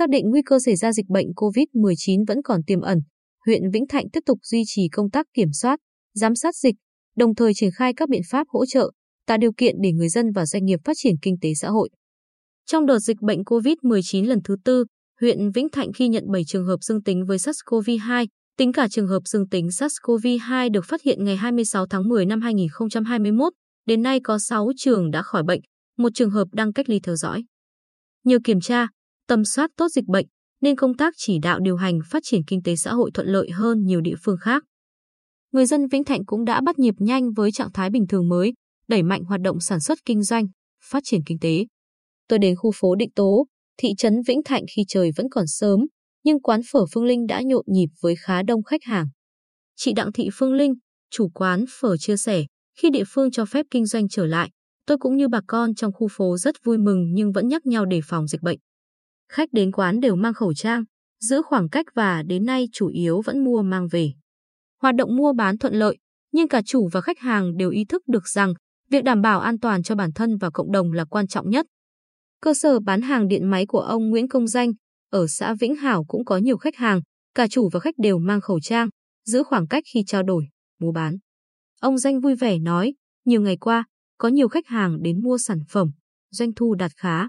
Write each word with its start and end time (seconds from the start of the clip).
Xác 0.00 0.08
định 0.08 0.30
nguy 0.30 0.42
cơ 0.42 0.58
xảy 0.58 0.76
ra 0.76 0.92
dịch 0.92 1.08
bệnh 1.08 1.26
COVID-19 1.36 2.24
vẫn 2.28 2.42
còn 2.42 2.62
tiềm 2.62 2.80
ẩn, 2.80 2.98
huyện 3.46 3.70
Vĩnh 3.70 3.86
Thạnh 3.86 4.10
tiếp 4.12 4.20
tục 4.26 4.38
duy 4.42 4.62
trì 4.66 4.88
công 4.92 5.10
tác 5.10 5.26
kiểm 5.34 5.52
soát, 5.52 5.80
giám 6.14 6.34
sát 6.34 6.56
dịch, 6.56 6.74
đồng 7.16 7.34
thời 7.34 7.52
triển 7.54 7.70
khai 7.70 7.94
các 7.94 8.08
biện 8.08 8.20
pháp 8.30 8.46
hỗ 8.48 8.66
trợ, 8.66 8.90
tạo 9.26 9.38
điều 9.38 9.52
kiện 9.56 9.74
để 9.82 9.92
người 9.92 10.08
dân 10.08 10.32
và 10.32 10.46
doanh 10.46 10.64
nghiệp 10.64 10.80
phát 10.84 10.92
triển 10.96 11.14
kinh 11.22 11.36
tế 11.40 11.48
xã 11.60 11.68
hội. 11.68 11.90
Trong 12.66 12.86
đợt 12.86 12.98
dịch 12.98 13.16
bệnh 13.20 13.42
COVID-19 13.42 14.26
lần 14.26 14.38
thứ 14.44 14.56
tư, 14.64 14.84
huyện 15.20 15.50
Vĩnh 15.50 15.68
Thạnh 15.68 15.90
ghi 15.98 16.08
nhận 16.08 16.24
7 16.32 16.42
trường 16.46 16.66
hợp 16.66 16.78
dương 16.80 17.02
tính 17.02 17.24
với 17.26 17.38
SARS-CoV-2, 17.38 18.26
tính 18.56 18.72
cả 18.72 18.88
trường 18.90 19.08
hợp 19.08 19.20
dương 19.24 19.48
tính 19.48 19.66
SARS-CoV-2 19.66 20.70
được 20.70 20.84
phát 20.84 21.02
hiện 21.02 21.24
ngày 21.24 21.36
26 21.36 21.86
tháng 21.86 22.08
10 22.08 22.26
năm 22.26 22.40
2021, 22.40 23.52
đến 23.86 24.02
nay 24.02 24.20
có 24.24 24.38
6 24.38 24.70
trường 24.76 25.10
đã 25.10 25.22
khỏi 25.22 25.42
bệnh, 25.42 25.60
một 25.98 26.08
trường 26.14 26.30
hợp 26.30 26.48
đang 26.52 26.72
cách 26.72 26.88
ly 26.88 27.00
theo 27.02 27.16
dõi. 27.16 27.44
Nhờ 28.24 28.38
kiểm 28.44 28.60
tra, 28.60 28.88
tầm 29.30 29.44
soát 29.44 29.70
tốt 29.76 29.88
dịch 29.88 30.06
bệnh, 30.06 30.26
nên 30.60 30.76
công 30.76 30.96
tác 30.96 31.14
chỉ 31.16 31.38
đạo 31.42 31.60
điều 31.60 31.76
hành 31.76 31.98
phát 32.10 32.22
triển 32.24 32.40
kinh 32.46 32.62
tế 32.62 32.76
xã 32.76 32.92
hội 32.92 33.10
thuận 33.14 33.28
lợi 33.28 33.50
hơn 33.50 33.84
nhiều 33.84 34.00
địa 34.00 34.14
phương 34.24 34.36
khác. 34.40 34.64
Người 35.52 35.66
dân 35.66 35.86
Vĩnh 35.88 36.04
Thạnh 36.04 36.24
cũng 36.24 36.44
đã 36.44 36.60
bắt 36.60 36.78
nhịp 36.78 36.94
nhanh 36.98 37.32
với 37.32 37.52
trạng 37.52 37.72
thái 37.72 37.90
bình 37.90 38.06
thường 38.06 38.28
mới, 38.28 38.52
đẩy 38.88 39.02
mạnh 39.02 39.24
hoạt 39.24 39.40
động 39.40 39.60
sản 39.60 39.80
xuất 39.80 39.98
kinh 40.04 40.22
doanh, 40.22 40.46
phát 40.90 41.02
triển 41.04 41.20
kinh 41.26 41.38
tế. 41.38 41.66
Tôi 42.28 42.38
đến 42.38 42.56
khu 42.56 42.70
phố 42.74 42.94
Định 42.94 43.10
Tố, 43.10 43.46
thị 43.78 43.88
trấn 43.98 44.22
Vĩnh 44.26 44.40
Thạnh 44.44 44.64
khi 44.76 44.82
trời 44.88 45.10
vẫn 45.16 45.26
còn 45.30 45.46
sớm, 45.46 45.80
nhưng 46.24 46.40
quán 46.40 46.60
phở 46.72 46.80
Phương 46.94 47.04
Linh 47.04 47.26
đã 47.26 47.42
nhộn 47.44 47.64
nhịp 47.66 47.88
với 48.00 48.14
khá 48.16 48.42
đông 48.42 48.62
khách 48.62 48.84
hàng. 48.84 49.06
Chị 49.76 49.92
Đặng 49.92 50.12
Thị 50.12 50.28
Phương 50.32 50.52
Linh, 50.52 50.74
chủ 51.10 51.28
quán 51.28 51.64
phở 51.80 51.96
chia 51.96 52.16
sẻ, 52.16 52.44
khi 52.78 52.90
địa 52.90 53.04
phương 53.06 53.30
cho 53.30 53.44
phép 53.44 53.66
kinh 53.70 53.86
doanh 53.86 54.08
trở 54.08 54.26
lại, 54.26 54.50
tôi 54.86 54.98
cũng 54.98 55.16
như 55.16 55.28
bà 55.28 55.40
con 55.46 55.74
trong 55.74 55.92
khu 55.92 56.08
phố 56.10 56.36
rất 56.36 56.54
vui 56.64 56.78
mừng 56.78 57.12
nhưng 57.12 57.32
vẫn 57.32 57.48
nhắc 57.48 57.66
nhau 57.66 57.84
đề 57.84 58.00
phòng 58.04 58.26
dịch 58.26 58.42
bệnh. 58.42 58.58
Khách 59.30 59.52
đến 59.52 59.72
quán 59.72 60.00
đều 60.00 60.16
mang 60.16 60.34
khẩu 60.34 60.54
trang, 60.54 60.84
giữ 61.20 61.42
khoảng 61.42 61.68
cách 61.68 61.86
và 61.94 62.22
đến 62.22 62.44
nay 62.44 62.68
chủ 62.72 62.88
yếu 62.88 63.20
vẫn 63.20 63.44
mua 63.44 63.62
mang 63.62 63.88
về. 63.88 64.12
Hoạt 64.82 64.94
động 64.94 65.16
mua 65.16 65.32
bán 65.32 65.58
thuận 65.58 65.74
lợi, 65.74 65.98
nhưng 66.32 66.48
cả 66.48 66.62
chủ 66.66 66.88
và 66.92 67.00
khách 67.00 67.18
hàng 67.18 67.56
đều 67.56 67.70
ý 67.70 67.84
thức 67.84 68.02
được 68.08 68.28
rằng 68.28 68.54
việc 68.90 69.04
đảm 69.04 69.22
bảo 69.22 69.40
an 69.40 69.60
toàn 69.60 69.82
cho 69.82 69.94
bản 69.94 70.12
thân 70.12 70.36
và 70.36 70.50
cộng 70.50 70.72
đồng 70.72 70.92
là 70.92 71.04
quan 71.04 71.26
trọng 71.26 71.50
nhất. 71.50 71.66
Cơ 72.40 72.54
sở 72.54 72.80
bán 72.80 73.02
hàng 73.02 73.28
điện 73.28 73.50
máy 73.50 73.66
của 73.66 73.80
ông 73.80 74.10
Nguyễn 74.10 74.28
Công 74.28 74.46
Danh 74.46 74.72
ở 75.10 75.26
xã 75.26 75.54
Vĩnh 75.54 75.76
Hảo 75.76 76.04
cũng 76.04 76.24
có 76.24 76.36
nhiều 76.36 76.56
khách 76.56 76.76
hàng, 76.76 77.00
cả 77.34 77.48
chủ 77.48 77.68
và 77.72 77.80
khách 77.80 77.94
đều 77.98 78.18
mang 78.18 78.40
khẩu 78.40 78.60
trang, 78.60 78.88
giữ 79.24 79.42
khoảng 79.42 79.66
cách 79.66 79.84
khi 79.94 80.04
trao 80.06 80.22
đổi, 80.22 80.48
mua 80.80 80.92
bán. 80.92 81.16
Ông 81.80 81.98
Danh 81.98 82.20
vui 82.20 82.34
vẻ 82.34 82.58
nói, 82.58 82.94
nhiều 83.24 83.42
ngày 83.42 83.56
qua, 83.56 83.84
có 84.18 84.28
nhiều 84.28 84.48
khách 84.48 84.66
hàng 84.66 85.02
đến 85.02 85.22
mua 85.22 85.38
sản 85.38 85.58
phẩm, 85.68 85.90
doanh 86.30 86.54
thu 86.54 86.74
đạt 86.74 86.92
khá. 86.96 87.28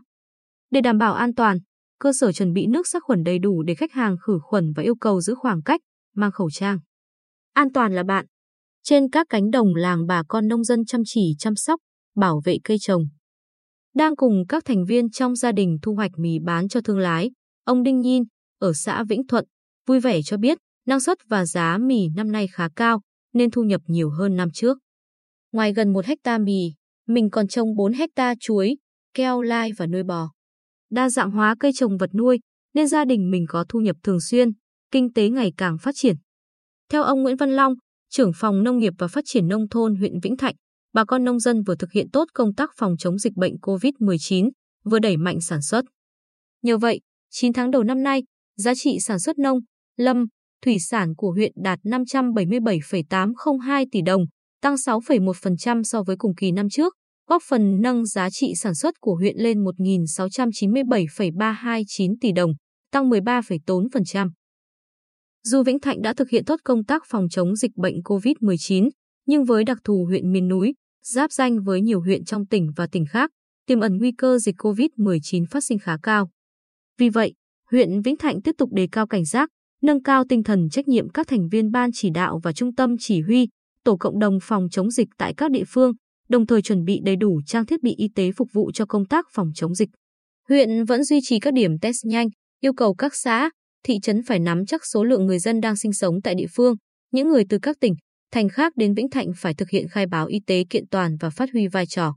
Để 0.72 0.82
đảm 0.82 0.98
bảo 0.98 1.14
an 1.14 1.36
toàn, 1.36 1.58
cơ 2.02 2.14
sở 2.14 2.32
chuẩn 2.32 2.54
bị 2.54 2.68
nước 2.68 2.88
sát 2.88 3.04
khuẩn 3.04 3.24
đầy 3.24 3.40
đủ 3.40 3.64
để 3.64 3.76
khách 3.76 3.92
hàng 3.92 4.16
khử 4.18 4.40
khuẩn 4.42 4.74
và 4.76 4.84
yêu 4.84 4.96
cầu 4.96 5.22
giữ 5.22 5.36
khoảng 5.36 5.62
cách, 5.62 5.82
mang 6.16 6.32
khẩu 6.32 6.50
trang. 6.50 6.80
An 7.54 7.72
toàn 7.74 7.96
là 7.96 8.04
bạn. 8.04 8.26
Trên 8.84 9.10
các 9.10 9.28
cánh 9.30 9.52
đồng 9.52 9.76
làng 9.76 10.08
bà 10.08 10.24
con 10.28 10.48
nông 10.48 10.64
dân 10.64 10.86
chăm 10.86 11.02
chỉ 11.06 11.36
chăm 11.40 11.56
sóc, 11.56 11.80
bảo 12.16 12.42
vệ 12.46 12.58
cây 12.64 12.78
trồng. 12.80 13.04
Đang 13.96 14.16
cùng 14.16 14.44
các 14.50 14.66
thành 14.66 14.86
viên 14.86 15.10
trong 15.10 15.36
gia 15.36 15.52
đình 15.52 15.78
thu 15.82 15.94
hoạch 15.96 16.12
mì 16.18 16.40
bán 16.40 16.68
cho 16.68 16.82
thương 16.82 17.00
lái, 17.00 17.32
ông 17.64 17.84
Đinh 17.84 18.00
Nhin, 18.00 18.24
ở 18.60 18.74
xã 18.74 19.04
Vĩnh 19.04 19.28
Thuận, 19.28 19.46
vui 19.88 20.00
vẻ 20.00 20.22
cho 20.26 20.38
biết 20.38 20.58
năng 20.88 21.00
suất 21.00 21.18
và 21.28 21.46
giá 21.46 21.78
mì 21.78 22.08
năm 22.16 22.32
nay 22.32 22.48
khá 22.48 22.70
cao, 22.76 23.02
nên 23.34 23.52
thu 23.52 23.64
nhập 23.64 23.82
nhiều 23.88 24.10
hơn 24.10 24.36
năm 24.36 24.50
trước. 24.54 24.78
Ngoài 25.52 25.74
gần 25.74 25.94
một 25.94 26.06
hecta 26.06 26.38
mì, 26.38 26.74
mình 27.08 27.30
còn 27.30 27.48
trồng 27.48 27.76
4 27.76 27.94
hecta 27.94 28.34
chuối, 28.40 28.78
keo 29.14 29.42
lai 29.42 29.72
và 29.78 29.88
nuôi 29.88 30.04
bò. 30.04 30.32
Đa 30.92 31.10
dạng 31.10 31.32
hóa 31.32 31.56
cây 31.60 31.72
trồng 31.76 31.98
vật 31.98 32.16
nuôi, 32.16 32.40
nên 32.74 32.88
gia 32.88 33.06
đình 33.06 33.32
mình 33.32 33.46
có 33.50 33.66
thu 33.70 33.80
nhập 33.80 33.96
thường 34.04 34.22
xuyên, 34.22 34.50
kinh 34.92 35.14
tế 35.14 35.30
ngày 35.30 35.54
càng 35.58 35.78
phát 35.78 35.96
triển. 35.96 36.16
Theo 36.90 37.04
ông 37.04 37.24
Nguyễn 37.24 37.36
Văn 37.36 37.50
Long, 37.50 37.74
trưởng 38.10 38.32
phòng 38.36 38.64
nông 38.64 38.78
nghiệp 38.78 38.94
và 38.98 39.08
phát 39.08 39.24
triển 39.28 39.48
nông 39.48 39.70
thôn 39.70 39.96
huyện 39.96 40.20
Vĩnh 40.20 40.38
Thạnh, 40.38 40.56
bà 40.94 41.06
con 41.06 41.24
nông 41.24 41.40
dân 41.40 41.64
vừa 41.64 41.76
thực 41.76 41.92
hiện 41.92 42.10
tốt 42.10 42.26
công 42.34 42.54
tác 42.54 42.70
phòng 42.78 42.96
chống 43.00 43.18
dịch 43.18 43.34
bệnh 43.36 43.54
COVID-19, 43.62 44.50
vừa 44.84 45.00
đẩy 45.00 45.18
mạnh 45.18 45.42
sản 45.42 45.62
xuất. 45.62 45.86
Nhờ 46.62 46.78
vậy, 46.78 47.02
9 47.30 47.54
tháng 47.54 47.72
đầu 47.72 47.84
năm 47.84 48.04
nay, 48.04 48.24
giá 48.58 48.76
trị 48.76 49.00
sản 49.00 49.20
xuất 49.20 49.40
nông, 49.40 49.60
lâm, 49.98 50.26
thủy 50.66 50.80
sản 50.80 51.16
của 51.16 51.32
huyện 51.32 51.52
đạt 51.64 51.80
577,802 51.84 53.86
tỷ 53.92 54.02
đồng, 54.02 54.26
tăng 54.62 54.76
6,1% 54.76 55.84
so 55.84 56.04
với 56.04 56.16
cùng 56.18 56.36
kỳ 56.36 56.52
năm 56.52 56.70
trước, 56.70 56.94
góp 57.28 57.44
phần 57.48 57.82
nâng 57.82 58.06
giá 58.06 58.30
trị 58.30 58.54
sản 58.56 58.76
xuất 58.76 59.00
của 59.00 59.16
huyện 59.16 59.38
lên 59.38 59.64
1.697,329 59.64 62.16
tỷ 62.22 62.32
đồng, 62.32 62.52
tăng 62.92 63.10
13,4%. 63.10 64.30
Dù 65.44 65.64
Vĩnh 65.64 65.80
Thạnh 65.80 66.02
đã 66.02 66.14
thực 66.14 66.30
hiện 66.30 66.46
tốt 66.46 66.60
công 66.64 66.84
tác 66.84 67.04
phòng 67.08 67.30
chống 67.30 67.56
dịch 67.56 67.72
bệnh 67.76 67.96
COVID-19, 67.96 68.90
nhưng 69.26 69.44
với 69.44 69.64
đặc 69.64 69.78
thù 69.84 70.06
huyện 70.06 70.32
miền 70.32 70.48
núi, 70.48 70.74
giáp 71.04 71.32
danh 71.32 71.64
với 71.64 71.82
nhiều 71.82 72.02
huyện 72.02 72.24
trong 72.24 72.46
tỉnh 72.46 72.72
và 72.76 72.88
tỉnh 72.88 73.06
khác, 73.06 73.32
tiềm 73.68 73.80
ẩn 73.80 73.98
nguy 73.98 74.12
cơ 74.12 74.38
dịch 74.38 74.56
COVID-19 74.58 75.46
phát 75.50 75.64
sinh 75.64 75.80
khá 75.80 75.98
cao. 76.04 76.30
Vì 76.98 77.10
vậy, 77.10 77.34
huyện 77.72 78.02
Vĩnh 78.02 78.18
Thạnh 78.18 78.42
tiếp 78.42 78.56
tục 78.58 78.70
đề 78.74 78.88
cao 78.92 79.08
cảnh 79.08 79.26
giác, 79.26 79.50
nâng 79.82 80.04
cao 80.04 80.24
tinh 80.30 80.44
thần 80.44 80.70
trách 80.70 80.88
nhiệm 80.88 81.10
các 81.10 81.28
thành 81.28 81.50
viên 81.50 81.72
ban 81.72 81.90
chỉ 81.94 82.10
đạo 82.10 82.40
và 82.44 82.54
trung 82.54 82.76
tâm 82.76 82.96
chỉ 83.00 83.22
huy, 83.22 83.48
tổ 83.84 83.98
cộng 83.98 84.20
đồng 84.20 84.38
phòng 84.42 84.68
chống 84.72 84.92
dịch 84.92 85.08
tại 85.18 85.34
các 85.34 85.52
địa 85.52 85.64
phương, 85.68 85.94
đồng 86.32 86.48
thời 86.48 86.62
chuẩn 86.62 86.84
bị 86.86 87.00
đầy 87.04 87.16
đủ 87.16 87.42
trang 87.46 87.66
thiết 87.66 87.84
bị 87.84 87.96
y 87.98 88.08
tế 88.16 88.32
phục 88.36 88.48
vụ 88.54 88.72
cho 88.72 88.86
công 88.86 89.06
tác 89.06 89.26
phòng 89.34 89.52
chống 89.56 89.76
dịch. 89.76 89.90
Huyện 90.50 90.86
vẫn 90.86 91.04
duy 91.04 91.20
trì 91.24 91.40
các 91.40 91.54
điểm 91.54 91.80
test 91.80 92.06
nhanh, 92.06 92.28
yêu 92.60 92.74
cầu 92.74 92.94
các 92.94 93.16
xã, 93.16 93.50
thị 93.84 94.00
trấn 94.02 94.22
phải 94.24 94.40
nắm 94.40 94.66
chắc 94.66 94.86
số 94.86 95.04
lượng 95.04 95.26
người 95.26 95.40
dân 95.40 95.62
đang 95.62 95.76
sinh 95.76 95.94
sống 95.94 96.22
tại 96.22 96.36
địa 96.36 96.48
phương, 96.56 96.76
những 97.12 97.30
người 97.30 97.44
từ 97.50 97.58
các 97.62 97.78
tỉnh, 97.80 97.94
thành 98.32 98.50
khác 98.50 98.74
đến 98.76 98.94
Vĩnh 98.94 99.10
Thạnh 99.10 99.28
phải 99.38 99.54
thực 99.54 99.70
hiện 99.70 99.88
khai 99.88 100.06
báo 100.06 100.26
y 100.26 100.40
tế 100.48 100.64
kiện 100.70 100.84
toàn 100.92 101.18
và 101.20 101.30
phát 101.30 101.50
huy 101.54 101.68
vai 101.68 101.86
trò. 101.86 102.14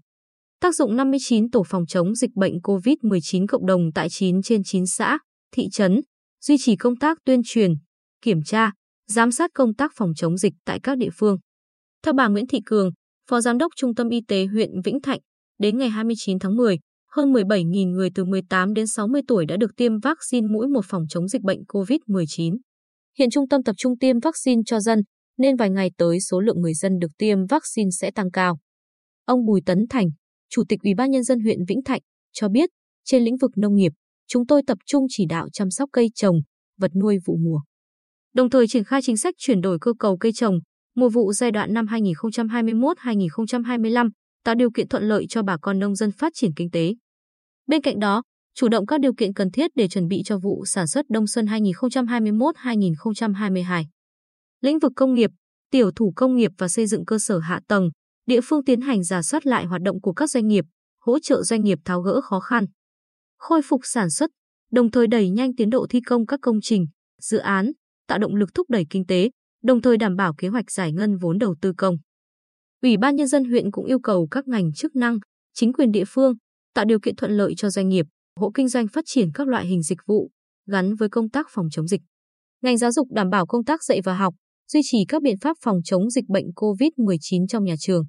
Tác 0.60 0.74
dụng 0.74 0.96
59 0.96 1.50
tổ 1.50 1.62
phòng 1.66 1.86
chống 1.86 2.14
dịch 2.14 2.30
bệnh 2.34 2.58
COVID-19 2.58 3.46
cộng 3.48 3.66
đồng 3.66 3.92
tại 3.94 4.08
9 4.10 4.42
trên 4.42 4.62
9 4.64 4.86
xã, 4.86 5.18
thị 5.52 5.68
trấn, 5.72 6.00
duy 6.44 6.56
trì 6.60 6.76
công 6.76 6.96
tác 6.96 7.18
tuyên 7.24 7.40
truyền, 7.44 7.72
kiểm 8.22 8.42
tra, 8.42 8.72
giám 9.10 9.30
sát 9.30 9.50
công 9.54 9.74
tác 9.74 9.92
phòng 9.96 10.12
chống 10.16 10.36
dịch 10.36 10.52
tại 10.64 10.80
các 10.82 10.98
địa 10.98 11.10
phương. 11.18 11.36
Theo 12.02 12.14
bà 12.14 12.28
Nguyễn 12.28 12.46
Thị 12.46 12.60
Cường, 12.66 12.90
Phó 13.30 13.40
Giám 13.40 13.58
đốc 13.58 13.72
Trung 13.76 13.94
tâm 13.94 14.08
Y 14.08 14.20
tế 14.28 14.46
huyện 14.46 14.70
Vĩnh 14.84 15.00
Thạnh, 15.00 15.20
đến 15.58 15.78
ngày 15.78 15.88
29 15.88 16.38
tháng 16.38 16.56
10, 16.56 16.78
hơn 17.10 17.32
17.000 17.32 17.90
người 17.90 18.10
từ 18.14 18.24
18 18.24 18.74
đến 18.74 18.86
60 18.86 19.22
tuổi 19.28 19.46
đã 19.46 19.56
được 19.56 19.70
tiêm 19.76 20.00
vaccine 20.00 20.46
mũi 20.48 20.68
một 20.68 20.84
phòng 20.88 21.02
chống 21.08 21.28
dịch 21.28 21.42
bệnh 21.42 21.62
COVID-19. 21.68 22.56
Hiện 23.18 23.30
trung 23.30 23.48
tâm 23.48 23.62
tập 23.62 23.74
trung 23.78 23.98
tiêm 23.98 24.20
vaccine 24.20 24.62
cho 24.66 24.80
dân, 24.80 25.02
nên 25.38 25.56
vài 25.56 25.70
ngày 25.70 25.90
tới 25.98 26.20
số 26.20 26.40
lượng 26.40 26.60
người 26.60 26.74
dân 26.74 26.98
được 26.98 27.10
tiêm 27.18 27.46
vaccine 27.46 27.90
sẽ 27.90 28.10
tăng 28.10 28.30
cao. 28.30 28.58
Ông 29.24 29.46
Bùi 29.46 29.60
Tấn 29.66 29.78
Thành, 29.90 30.06
Chủ 30.50 30.62
tịch 30.68 30.78
Ủy 30.82 30.94
ban 30.94 31.10
Nhân 31.10 31.24
dân 31.24 31.40
huyện 31.40 31.58
Vĩnh 31.68 31.82
Thạnh, 31.84 32.00
cho 32.32 32.48
biết, 32.48 32.70
trên 33.04 33.24
lĩnh 33.24 33.36
vực 33.36 33.50
nông 33.56 33.74
nghiệp, 33.74 33.92
chúng 34.26 34.46
tôi 34.46 34.62
tập 34.66 34.78
trung 34.86 35.06
chỉ 35.08 35.26
đạo 35.26 35.48
chăm 35.52 35.70
sóc 35.70 35.88
cây 35.92 36.10
trồng, 36.14 36.36
vật 36.78 36.90
nuôi 37.02 37.18
vụ 37.26 37.36
mùa. 37.36 37.60
Đồng 38.34 38.50
thời 38.50 38.66
triển 38.68 38.84
khai 38.84 39.02
chính 39.02 39.16
sách 39.16 39.34
chuyển 39.38 39.60
đổi 39.60 39.78
cơ 39.80 39.92
cầu 39.98 40.16
cây 40.16 40.32
trồng, 40.34 40.58
mùa 40.94 41.08
vụ 41.08 41.32
giai 41.32 41.50
đoạn 41.50 41.74
năm 41.74 41.86
2021-2025, 41.86 44.10
tạo 44.44 44.54
điều 44.54 44.70
kiện 44.70 44.88
thuận 44.88 45.08
lợi 45.08 45.26
cho 45.28 45.42
bà 45.42 45.56
con 45.56 45.78
nông 45.78 45.94
dân 45.94 46.10
phát 46.10 46.32
triển 46.34 46.50
kinh 46.56 46.70
tế. 46.70 46.94
Bên 47.66 47.82
cạnh 47.82 47.98
đó, 47.98 48.22
chủ 48.54 48.68
động 48.68 48.86
các 48.86 49.00
điều 49.00 49.14
kiện 49.14 49.34
cần 49.34 49.50
thiết 49.50 49.70
để 49.74 49.88
chuẩn 49.88 50.08
bị 50.08 50.22
cho 50.24 50.38
vụ 50.38 50.64
sản 50.66 50.86
xuất 50.86 51.06
đông 51.08 51.26
xuân 51.26 51.46
2021-2022. 51.46 53.84
Lĩnh 54.60 54.78
vực 54.78 54.92
công 54.96 55.14
nghiệp, 55.14 55.30
tiểu 55.70 55.90
thủ 55.96 56.12
công 56.16 56.36
nghiệp 56.36 56.50
và 56.58 56.68
xây 56.68 56.86
dựng 56.86 57.04
cơ 57.04 57.18
sở 57.18 57.38
hạ 57.38 57.60
tầng, 57.68 57.90
địa 58.26 58.40
phương 58.44 58.64
tiến 58.64 58.80
hành 58.80 59.04
giả 59.04 59.22
soát 59.22 59.46
lại 59.46 59.64
hoạt 59.64 59.82
động 59.82 60.00
của 60.00 60.12
các 60.12 60.30
doanh 60.30 60.48
nghiệp, 60.48 60.64
hỗ 61.00 61.18
trợ 61.18 61.42
doanh 61.42 61.64
nghiệp 61.64 61.78
tháo 61.84 62.00
gỡ 62.00 62.20
khó 62.20 62.40
khăn, 62.40 62.64
khôi 63.38 63.60
phục 63.64 63.80
sản 63.84 64.10
xuất, 64.10 64.30
đồng 64.72 64.90
thời 64.90 65.06
đẩy 65.06 65.30
nhanh 65.30 65.56
tiến 65.56 65.70
độ 65.70 65.86
thi 65.90 66.00
công 66.00 66.26
các 66.26 66.40
công 66.42 66.60
trình, 66.62 66.86
dự 67.20 67.38
án, 67.38 67.72
tạo 68.06 68.18
động 68.18 68.34
lực 68.34 68.54
thúc 68.54 68.70
đẩy 68.70 68.86
kinh 68.90 69.06
tế, 69.06 69.30
đồng 69.64 69.82
thời 69.82 69.96
đảm 69.96 70.16
bảo 70.16 70.34
kế 70.38 70.48
hoạch 70.48 70.70
giải 70.70 70.92
ngân 70.92 71.16
vốn 71.16 71.38
đầu 71.38 71.54
tư 71.60 71.72
công. 71.76 71.96
Ủy 72.82 72.96
ban 72.96 73.16
nhân 73.16 73.28
dân 73.28 73.44
huyện 73.44 73.70
cũng 73.70 73.84
yêu 73.84 74.00
cầu 74.00 74.28
các 74.30 74.48
ngành 74.48 74.72
chức 74.72 74.96
năng, 74.96 75.18
chính 75.54 75.72
quyền 75.72 75.92
địa 75.92 76.04
phương 76.06 76.34
tạo 76.74 76.84
điều 76.84 77.00
kiện 77.00 77.16
thuận 77.16 77.32
lợi 77.32 77.54
cho 77.56 77.70
doanh 77.70 77.88
nghiệp, 77.88 78.06
hộ 78.40 78.50
kinh 78.54 78.68
doanh 78.68 78.88
phát 78.88 79.04
triển 79.06 79.28
các 79.34 79.48
loại 79.48 79.66
hình 79.66 79.82
dịch 79.82 79.98
vụ 80.06 80.30
gắn 80.66 80.94
với 80.94 81.08
công 81.08 81.30
tác 81.30 81.46
phòng 81.50 81.66
chống 81.70 81.86
dịch. 81.86 82.00
Ngành 82.62 82.78
giáo 82.78 82.92
dục 82.92 83.08
đảm 83.12 83.30
bảo 83.30 83.46
công 83.46 83.64
tác 83.64 83.84
dạy 83.84 84.00
và 84.04 84.14
học, 84.14 84.34
duy 84.72 84.80
trì 84.84 84.98
các 85.08 85.22
biện 85.22 85.38
pháp 85.40 85.56
phòng 85.60 85.78
chống 85.84 86.10
dịch 86.10 86.28
bệnh 86.28 86.46
COVID-19 86.56 87.46
trong 87.46 87.64
nhà 87.64 87.74
trường. 87.78 88.04